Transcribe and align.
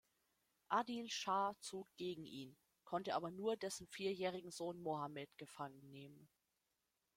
Adil 0.71 1.11
Schah 1.11 1.53
zog 1.59 1.87
gegen 1.95 2.25
ihn, 2.25 2.57
konnte 2.85 3.13
aber 3.13 3.29
nur 3.29 3.55
dessen 3.55 3.85
vierjährigen 3.85 4.49
Sohn 4.49 4.79
Mohammed 4.81 5.29
gefangen 5.37 5.87
nehmen. 5.91 6.27